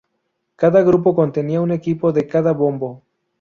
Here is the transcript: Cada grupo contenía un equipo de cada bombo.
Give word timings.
Cada 0.55 0.81
grupo 0.81 1.13
contenía 1.13 1.61
un 1.61 1.69
equipo 1.69 2.11
de 2.11 2.27
cada 2.27 2.53
bombo. 2.53 3.03